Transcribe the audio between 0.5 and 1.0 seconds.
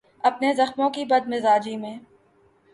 زخموں